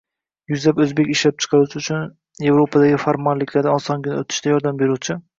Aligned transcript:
Yuzlab 0.51 0.79
o‘zbek 0.85 1.09
ishlab 1.15 1.41
chiqaruvchilari 1.43 1.83
uchun 1.83 2.45
Yevropadagi 2.45 3.01
formalliklardan 3.03 3.77
osongina 3.81 4.17
o‘tishda 4.23 4.55
yordam 4.55 4.81
beruvchi 4.81 5.19